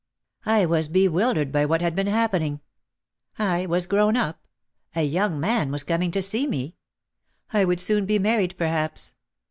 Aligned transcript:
I 0.47 0.65
was 0.65 0.87
bewildered 0.87 1.51
by 1.51 1.63
what 1.67 1.81
had 1.81 1.93
been 1.93 2.07
happening. 2.07 2.61
I 3.37 3.67
was 3.67 3.85
grown 3.85 4.17
up, 4.17 4.41
a 4.95 5.03
young 5.03 5.39
man 5.39 5.69
was 5.71 5.83
coming 5.83 6.09
to 6.09 6.23
see 6.23 6.47
me! 6.47 6.75
I 7.53 7.65
would 7.65 7.79
soon 7.79 8.07
be 8.07 8.17
married 8.17 8.57
perhaps! 8.57 9.13